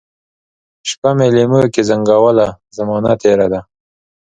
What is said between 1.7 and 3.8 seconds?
زنګوله، زمانه تیره ده